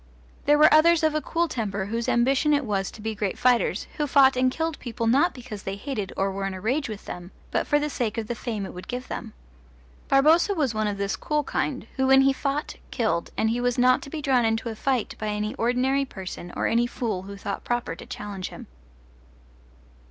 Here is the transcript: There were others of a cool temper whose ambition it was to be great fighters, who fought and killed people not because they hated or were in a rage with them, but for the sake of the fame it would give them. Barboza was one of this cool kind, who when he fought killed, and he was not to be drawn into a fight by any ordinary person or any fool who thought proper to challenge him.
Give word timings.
There 0.45 0.57
were 0.57 0.73
others 0.73 1.03
of 1.03 1.13
a 1.13 1.21
cool 1.21 1.47
temper 1.47 1.85
whose 1.85 2.09
ambition 2.09 2.55
it 2.55 2.65
was 2.65 2.89
to 2.89 3.03
be 3.03 3.13
great 3.13 3.37
fighters, 3.37 3.85
who 3.97 4.07
fought 4.07 4.35
and 4.35 4.49
killed 4.51 4.79
people 4.79 5.05
not 5.05 5.31
because 5.31 5.61
they 5.61 5.75
hated 5.75 6.11
or 6.17 6.31
were 6.31 6.47
in 6.47 6.55
a 6.55 6.59
rage 6.59 6.89
with 6.89 7.05
them, 7.05 7.29
but 7.51 7.67
for 7.67 7.77
the 7.77 7.87
sake 7.87 8.17
of 8.17 8.25
the 8.25 8.33
fame 8.33 8.65
it 8.65 8.73
would 8.73 8.87
give 8.87 9.07
them. 9.09 9.33
Barboza 10.07 10.55
was 10.55 10.73
one 10.73 10.87
of 10.87 10.97
this 10.97 11.15
cool 11.15 11.43
kind, 11.43 11.85
who 11.97 12.07
when 12.07 12.21
he 12.21 12.33
fought 12.33 12.77
killed, 12.89 13.29
and 13.37 13.51
he 13.51 13.61
was 13.61 13.77
not 13.77 14.01
to 14.01 14.09
be 14.09 14.23
drawn 14.23 14.43
into 14.43 14.69
a 14.69 14.75
fight 14.75 15.13
by 15.19 15.27
any 15.27 15.53
ordinary 15.53 16.03
person 16.05 16.51
or 16.55 16.65
any 16.65 16.87
fool 16.87 17.21
who 17.21 17.37
thought 17.37 17.63
proper 17.63 17.95
to 17.95 18.05
challenge 18.07 18.49
him. 18.49 18.65